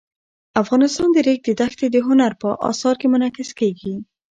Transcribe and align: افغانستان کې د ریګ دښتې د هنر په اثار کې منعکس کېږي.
افغانستان 0.61 1.07
کې 1.11 1.21
د 1.23 1.25
ریګ 1.27 1.45
دښتې 1.61 1.87
د 1.91 1.97
هنر 2.07 2.31
په 2.41 2.49
اثار 2.69 2.95
کې 3.01 3.07
منعکس 3.13 3.49
کېږي. 3.59 3.95